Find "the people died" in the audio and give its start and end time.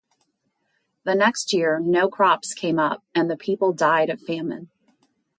3.29-4.09